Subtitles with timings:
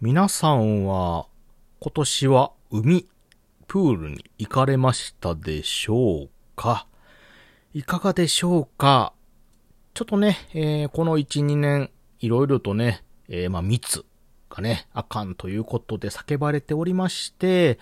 [0.00, 1.26] 皆さんは
[1.80, 3.08] 今年は海、
[3.66, 6.86] プールに行かれましたでしょうか？
[7.74, 9.12] いかがでしょうか？
[9.94, 11.90] ちょっとね、えー、この1、2年、
[12.20, 14.04] いろいろとね、えー、まあ密
[14.48, 17.80] がね、あかんということで叫ばれておりまして、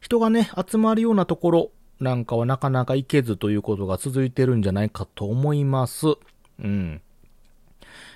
[0.00, 6.08] 人がね、集まるようなところなんかはなかなか行けずということが続いてるんじゃないかと思います。
[6.58, 7.00] うん。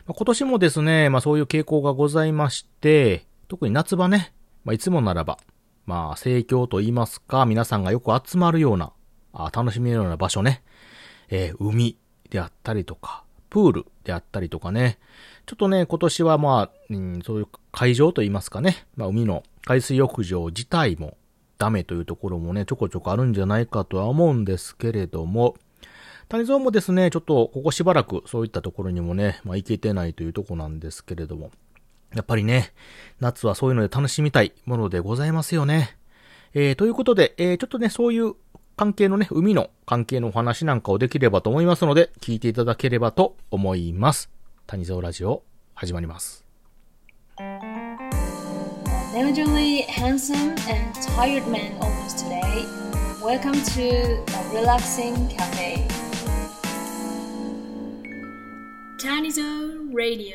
[0.07, 4.33] 今年もですね、まあそういう傾向がございまして、特に夏場ね、
[4.65, 5.39] まあ、いつもならば、
[5.87, 8.93] まあ、盛況と言いますか、皆さんがよく集まるような、
[9.33, 10.63] あ楽しめるような場所ね、
[11.31, 11.97] えー、海
[12.29, 14.99] であったりとか、プールであったりとかね、
[15.47, 21.17] ちょっとね、今年はまあ、うん、そういう会場と言いますかね、まあ、海の海水浴場自体も
[21.57, 25.57] ダメというところもね、ちょこちょこあるんじゃないかとは思うんですけれども、
[26.29, 31.51] 谷蔵もですね、ちょっとここしばらくそういったところにもね、まあ行けてないというとこなんですけれども、
[32.15, 32.73] やっぱりね、
[33.21, 35.97] 夏はそういうので楽しみたいものでございますよね。
[36.55, 38.35] えー、ということで、えー、ちょっとね、そういう
[38.77, 44.31] 関係のね、海の関係のお話なんかをできればと思いますので、聞いていただければと思います。
[44.67, 45.43] 谷蔵ラジオ、
[45.75, 46.45] 始まります。
[49.15, 52.67] Majorly handsome and tired man opens today.
[53.23, 56.08] Welcome to a relaxing cafe.
[58.99, 59.43] Tanizo
[59.95, 60.35] Radio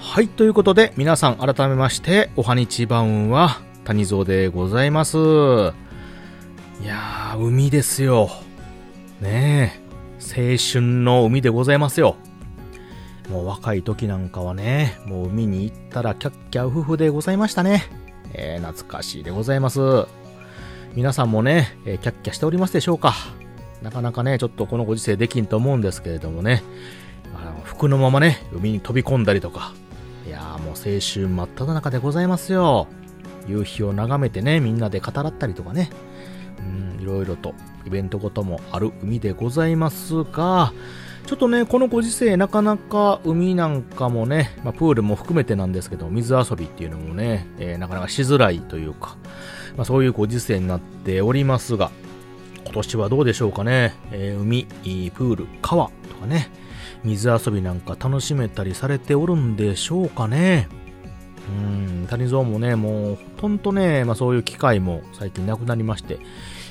[0.00, 5.18] はい、ということで、皆さん改めまして、おはにちばんは、谷蔵でございます。
[5.18, 5.20] い
[6.86, 8.30] やー、海ですよ。
[9.20, 12.16] ねえ、青春の海でございますよ。
[13.28, 17.84] もう若い時なんかはね、もう海に行ったらキャッキャウフフでございましたね。
[18.32, 19.80] えー、懐かしいでございます。
[20.94, 23.12] 皆さんもね、えー、キャッキャしておりますでしょうか？
[23.86, 26.64] なかなかね、ちょっとこのご時世できんと思うんですけれどもね、
[27.36, 29.74] あの服のままね、海に飛び込んだりとか、
[30.26, 32.88] いやーもう青春真っ只中でございますよ。
[33.46, 35.90] 夕日を眺めてね、みんなで語らったりとかね、
[36.58, 37.54] うん、いろいろと
[37.86, 40.72] イベントごともある海でございますが、
[41.26, 49.16] ちょっとね、このご時世なかなか海なんかもね、まあ、プールも含めてなんですけど、水遊びっていうのもね、えー、なかなかしづらいというか、
[49.76, 51.92] まあ、そういうご時世になっておりますが、
[52.66, 54.66] 今年はどうでしょうかね、えー、海、
[55.14, 56.50] プール、川とかね、
[57.04, 60.68] 水遊びなんか楽しめたりされておるんでしょうかね。
[61.48, 66.18] うん、谷蔵もね、もうほとんどね、まあそういう機会も最近なくなりまして、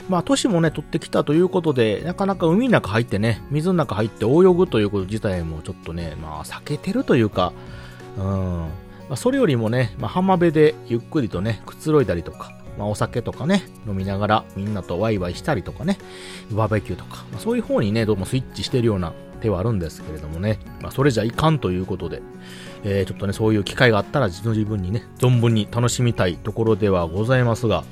[0.10, 7.54] まあ都市もね、取ってきたということで、なかなか海の中入ってね、水の中入って泳ぐということ自体もちょっとね、まあ避けてるというか、
[8.18, 8.70] うん、ま
[9.12, 15.98] あそれよりもね、まあ浜辺でゆっくりとね、くつろいだりとか、まあお酒とかね、飲みながらみんなとワイワイしたりとかね、
[16.52, 22.22] バーベキューとか、まあ、そういう方にね、どうもスイッチしてるような手はあるんですけれどもね、まあ、それじゃいかんということで、
[22.84, 27.84] えー、ちょっとね、そういう機会があったら自分にね、存分に楽しみたいところではございますが、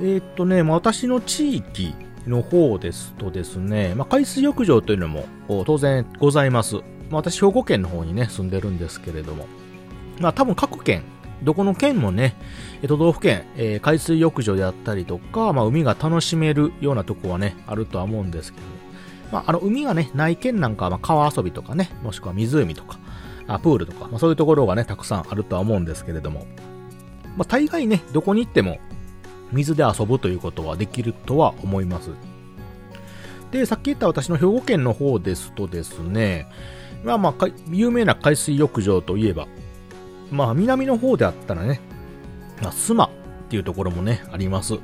[0.00, 1.94] えー、っとね、まあ、私の地域
[2.26, 5.26] の方ですとですね、まあ、海水浴場というのも
[5.64, 6.76] 当然ございます。
[6.76, 6.82] ま
[7.12, 9.46] あ、私、兵庫県の方にね、住んでるんですけれども、
[10.20, 11.04] まあ、多分各県、
[11.42, 12.34] どこの県もね、
[12.86, 18.66] 都道府県、えー、海水浴場であったりとか、まあ、海が楽しめるようなとこはね、あるとは思うんですけど、
[19.32, 22.98] まあ、あの、海がね、ない県なんかは、まあ、川遊びとかね、もしくは湖とか、
[23.48, 26.46] あプールとか、まあ、そういうところがね、たくさんあるとは思うんですけれども、
[27.36, 28.78] まあ、大概ね、どこに行っても、
[29.52, 32.10] 水で遊ぶということはできるとは思います。
[33.52, 36.48] で、さっき言った私の兵庫県の方ですとですね、
[37.04, 39.46] まあまあ、有名な海水浴場といえば、
[40.30, 41.80] まあ、南の方であったらね、
[42.62, 43.10] まあ、スマっ
[43.48, 44.78] ていうところもね、あります。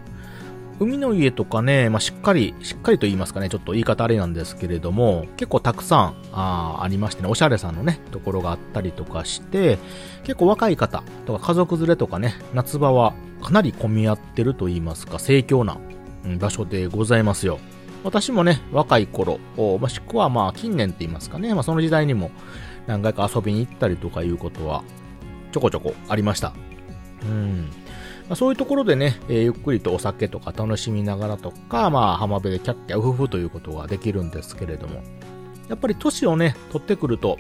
[0.81, 9.79] 海の家とかね、まあ、しっかり、しっかりと言いますかね、ちょっと言い方あれなんですけれども、結構たくさん、あありましてね、おしゃれさんのね、ところがあったりとかして、
[10.25, 15.79] 結構若い方とか家族連れとかね、夏場はかなり混み合ってると言いますか、盛況な、
[16.39, 17.59] 場所でございますよ。
[18.05, 22.31] 私もね、若い頃、もしくはまあ近年って言いますかね、まあその時代にも
[22.87, 24.83] 何回か遊びに行ったりとかいうことは
[25.53, 26.53] ちょこちょこありました。
[27.23, 27.71] うん。
[28.29, 35.03] まあ、そういうところでね、えー、ゆっくりとお酒とか楽しみながらとか、まあ、浜辺でキャッキャウフフということができるんですけれども、
[35.69, 37.39] やっぱり都市をね、取ってくると、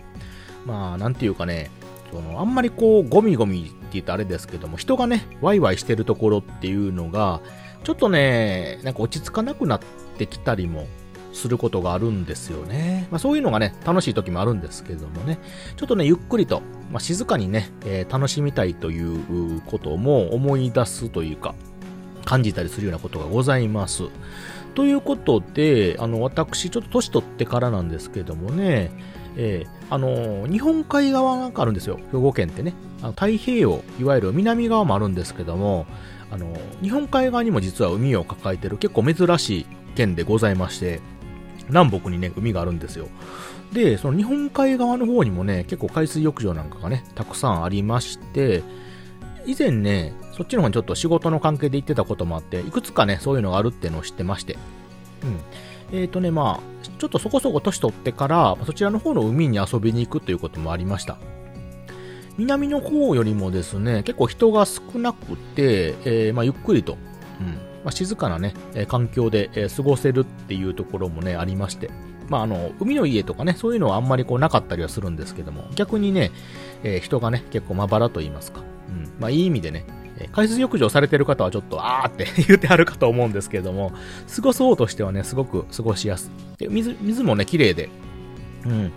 [0.66, 1.70] まあ、なんていうかね、
[2.12, 7.40] その、あんまりこう、ゴミゴミって言ったらあれですけども、人がね、ワイワイしてるところっていうのが、
[7.84, 9.80] ちょっとね、なんか落ち着かなくなっ
[10.18, 10.86] てきたりも
[11.32, 13.08] することがあるんですよね。
[13.10, 15.38] まあそういうのがね、楽しい時もあるんですけどもね、
[15.76, 21.54] ちょっとね、ゆっくりと、まあ、静かにね、えー、楽しみたいということも思い出すというか、
[22.24, 24.04] 感じたりするようなことがございます。
[24.74, 28.90] ということで、あの、私、ちょっと年取ってからなんですけどもね、
[29.36, 31.98] えー、あのー、日本海側があるんですよ。
[32.12, 32.74] 兵庫県ってね。
[33.02, 35.86] あの太平洋、いわゆる南側もあるんですけども、
[36.30, 41.00] あのー、日本海側にも実は海を抱えてる結構珍しい県でございまして、
[41.68, 43.08] 南北にね、海があるんですよ。
[43.72, 48.62] で、その日本海側の方にもね、結構海水浴場なんかがね、たくさんありまして、
[49.46, 54.58] 以前ね、そっちの方にちょっと仕事の関係で行ってたこともあって、いくつかね、そういうのがあるっていうのを知ってまして。
[55.22, 55.98] うん。
[55.98, 61.18] えっ、ー、とね、まあ、ちょっとそこそこ年取ってから、そちらの方の海に遊びに行くということもありました。
[62.38, 66.96] 南の方よりもですね、結構人が少なくて、えー、まあ、ゆっくりと、
[67.40, 68.54] うん、まあ、静かなね、
[68.88, 71.90] 環境で、過ごせるっていうところもね、ありまして。
[72.28, 76.30] まあ、あの、海の家とかね、そういうのはあんまりこうなかったりはするんですけども、逆にね、
[76.82, 78.62] えー、人がね、結構まばらと言いますか。
[78.88, 79.12] うん。
[79.18, 79.84] まあ、いい意味でね、
[80.30, 83.92] 海水浴場されてる方はちょっと、あーって 言ってはるかと思うんですけれども、
[84.34, 86.58] 過ごそうとしてはね、すごく過ごしやすい。
[86.58, 87.88] で水、水もね、綺麗で、
[88.64, 88.92] うん、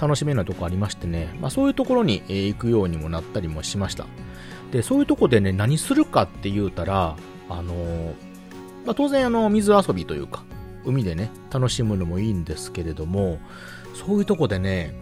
[0.00, 4.06] 楽しめるとこありましてね、まあそういうところに、行くようにもなったりもしました。
[4.70, 7.16] で、そういうとこでね、何するかって言うたら、
[7.50, 8.14] あのー、
[8.86, 10.44] まあ当然あの、水遊びというか、
[10.84, 13.38] 海でね、楽しむのもいいんですけれども、
[13.94, 14.94] そういうとこでね、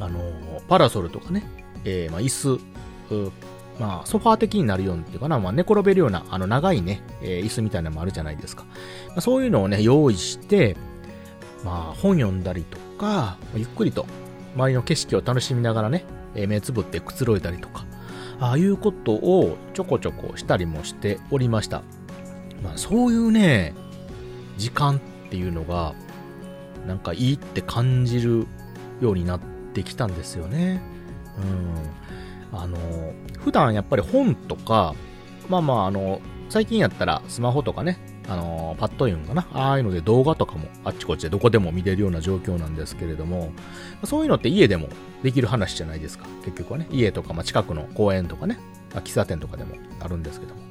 [0.00, 1.46] あのー、パラソルとかね、
[1.84, 2.60] えー、まあ椅子、
[3.78, 8.64] まあ、ソファー的になるようにっていうかな、まあ、寝転べるような、あの、長いね、え、椅子みたいなのもあるじゃないですか。
[9.08, 10.76] まあ、そういうのをね、用意して、
[11.64, 14.06] まあ、本読んだりとか、ゆっくりと、
[14.54, 16.04] 周りの景色を楽しみながらね、
[16.36, 17.84] え、目つぶってくつろいだりとか、
[18.40, 21.82] ああいうことをちょこちょこしたりもしておりました。
[22.62, 23.74] まあ、そういうね、
[24.56, 25.00] 時間っ
[25.30, 25.94] ていうのが、
[26.86, 28.46] なんかいいって感じる
[29.00, 29.40] ようになっ
[29.72, 30.82] てきたんですよね。
[32.52, 32.58] うん。
[32.58, 32.78] あの、
[33.38, 34.94] 普段やっぱり本とか、
[35.48, 39.46] まあまああの、最近やったらスマホとかね、あのパッと言うんかな？
[39.52, 43.52] ああいうので動画とかもあっちこっちでどこでも見れるような状況なんですけれども、
[44.04, 44.88] そういうのって家でも
[45.22, 46.26] できる話じゃないですか？
[46.44, 46.86] 結局はね。
[46.90, 48.58] 家とか、まあ、近くの公園とかね、
[48.92, 50.62] まあ、喫茶店とかでもあるんですけども。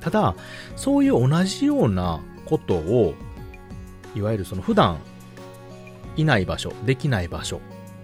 [0.00, 0.34] ただ、
[0.76, 3.14] そういう同じようなことを、
[4.14, 4.98] いわゆるその普段
[6.16, 7.60] いない場所、できない場所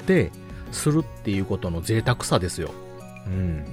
[0.06, 0.30] で
[0.72, 2.72] するっていうことの贅沢さですよ。
[3.26, 3.64] うん。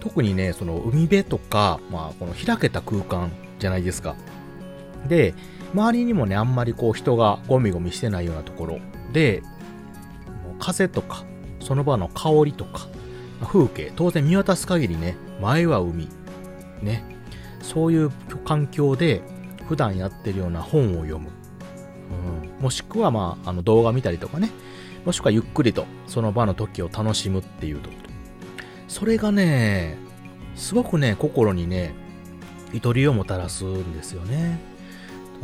[0.00, 4.16] 特にね、その海辺とか、まあ、この開けた空間じゃないですか。
[5.08, 5.34] で、
[5.74, 8.78] 周りにもね、あんまりこう人がゴミゴミしてないようなところ
[9.12, 9.42] で、
[10.58, 11.24] 風とか、
[11.60, 12.88] その場の香りとか、
[13.42, 16.08] 風景、当然見渡す限りね、前は海、
[16.82, 17.04] ね、
[17.62, 18.10] そういう
[18.44, 19.22] 環境で
[19.68, 21.30] 普段やってるような本を読む。
[22.10, 24.50] うん、もしくはまあ、あの動画見たりとかね、
[25.04, 28.09] もしくはゆっくりとその場の時を楽しむっていうところ。
[28.90, 29.96] それがね、
[30.56, 31.94] すごくね、心にね、
[32.72, 34.58] ゆとりをもたらすんですよね。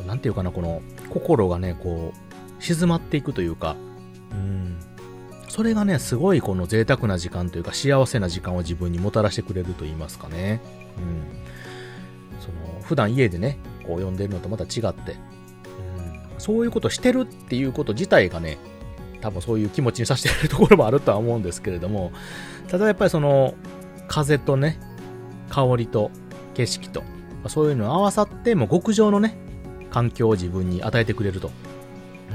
[0.05, 3.77] なんていうかな、この、心がね、こう、静まっていくというか、
[4.33, 4.77] うん。
[5.49, 10.61] それがね、すごいこの贅沢な時間というか、幸せな時間を自分にもたらしてくれると言いますかね。
[10.99, 12.41] うん。
[12.41, 16.39] その、普段家でね、こう読んでるのとまた違って、うん。
[16.39, 18.59] そういうことしてるっていうこと自体がね、
[19.27, 22.13] 多分そういう気持ちにさせてるところもあるとは思うんですけれども、
[22.69, 23.55] ただやっぱりその、
[24.07, 24.79] 風とね、
[25.51, 26.13] 香りと
[26.55, 27.03] 景色と、
[27.49, 29.37] そういうのを合わさって、もう極上のね、
[29.91, 31.51] 環境を自分に与えてくれると。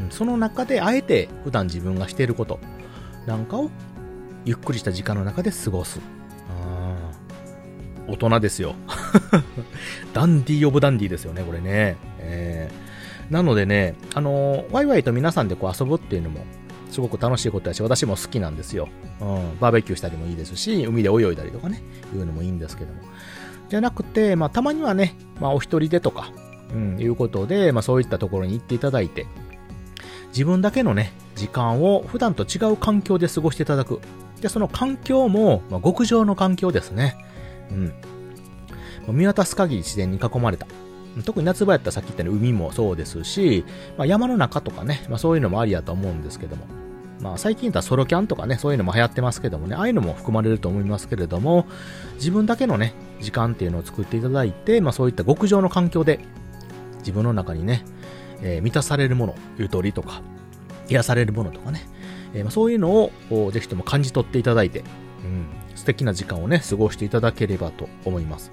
[0.04, 2.60] うん、その中で、あえて普段自分がしていること
[3.26, 3.70] なんかを、
[4.44, 6.02] ゆっくりした時間の中で過ごす。
[8.08, 8.76] 大人ですよ。
[10.14, 11.96] ダンディーオブダンディーですよね、これね。
[12.20, 16.42] えー、なのでね、あのー、ワイワイと皆さんでこう遊ぶっていうのも
[16.92, 18.90] すごく楽しいことだし、私も好きなんですよ。
[19.22, 21.82] うん、バーベキューしたりもいいですし、海で泳いだりとかね、
[22.14, 23.02] いうのもいいんですけども。
[23.70, 26.32] じゃなくて、まあ、たまにはね、まあ、お一人でとか、
[26.74, 29.26] うん、いうことで、まあ、そういったところに行っていただいて、
[30.28, 34.02] 自分だけのね、時間を普段と違う環境で過ごしていただく。
[34.42, 37.16] で、その環境も、まあ、極上の環境ですね。
[37.72, 39.16] うん。
[39.16, 40.68] 見渡す限り自然に囲まれた。
[41.26, 43.66] 特に夏場やったらさっき言ったように海もそうですし、
[43.98, 46.66] まあ、山の中とかね、まあ、そういうのもありやと思うんですけども、
[47.22, 51.66] まあ、最近言ったらソロキャンとかね、そういうのも流行ってますけどもね、ああいうのも含まれると思いますけれども、
[52.16, 56.20] 自分だけのね、時間っていうのを作っていただいて、まあそういった極上の環境で、
[57.00, 57.84] 自分の中にね、
[58.42, 60.22] えー、満たされるもの、ゆとりとか、
[60.90, 61.88] 癒されるものとかね、
[62.34, 62.90] えー、まあ、そういうの
[63.30, 68.52] をぜひとも感じ取っていただいて、うん、素敵な時間をね、過ごしていただければと思います。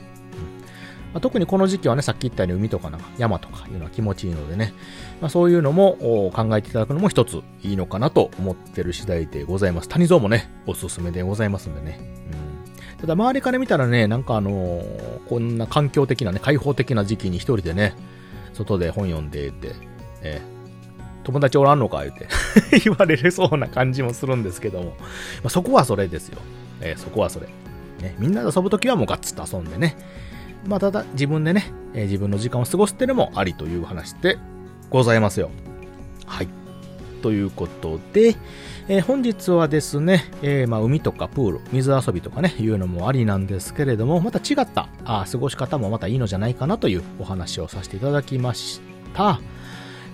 [1.12, 4.74] まあ、特にこの時期はね、さっき言ったように海とかなんか山とかいうのは気持ちいいのでね、
[5.20, 9.88] まあ、そういうのも考えていただくのも一ついいのかなと思ってる次第でございます。
[9.88, 11.98] 谷蔵もね、おすすめでございますんでね。
[12.92, 17.94] うん、ただ周りから見たらね、なんかあのー、こんな環境的なね、開放的な時期に一人でね、
[18.52, 19.74] 外で本読んでいて、
[20.22, 22.28] えー、友達おらんのか言って
[22.84, 24.94] 言われるそうな感じもするんですけども、ま
[25.44, 26.38] あ、そこはそれですよ。
[26.80, 27.46] えー、そこはそれ。
[28.00, 29.96] ね、みんなで遊ぶときはもうガッツと遊んでね。
[30.66, 34.38] まあ、ただ自分でね、えー、自分の時間を過ごすっていうのもありという話で
[34.90, 35.50] ございますよ。
[36.26, 36.48] はい。
[37.22, 38.36] ということで、
[38.88, 48.80] えー、本日はですね、えー、まあ、海とかプール、水遊びとかね、いうのもありなんですけれども、また違ったあ過ごし方もまたいいのじゃないかなというお話をさせていただきまし
[49.14, 49.40] た。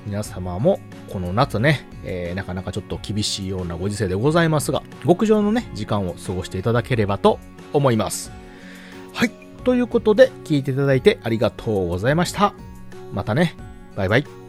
[0.06, 7.38] 皆様もこの夏ね、えー、なかなかちょっと厳しいようなご時世でございますが、極上のね、時間を過ごしていただければと
[7.72, 8.43] 思います。
[9.64, 12.54] ということで、聞いていただいてありがとうございました。
[13.12, 13.56] またね。
[13.96, 14.43] バイバイ。